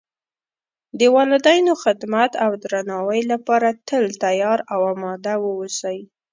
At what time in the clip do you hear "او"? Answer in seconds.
2.43-2.51, 4.73-4.79